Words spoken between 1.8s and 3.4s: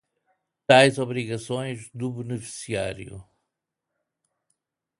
do beneficiário.